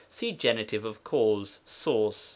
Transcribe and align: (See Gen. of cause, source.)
(See 0.09 0.31
Gen. 0.31 0.57
of 0.83 1.03
cause, 1.03 1.61
source.) 1.63 2.29